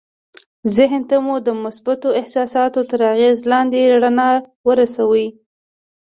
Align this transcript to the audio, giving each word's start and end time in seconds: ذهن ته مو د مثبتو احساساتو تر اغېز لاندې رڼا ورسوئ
ذهن 0.75 1.01
ته 1.09 1.15
مو 1.25 1.35
د 1.47 1.49
مثبتو 1.63 2.09
احساساتو 2.21 2.81
تر 2.89 2.99
اغېز 3.13 3.37
لاندې 3.51 3.79
رڼا 4.03 4.29
ورسوئ 4.67 5.27